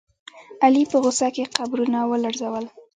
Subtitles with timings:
[0.63, 2.65] علي په غوسه کې قبرونه ولړزول.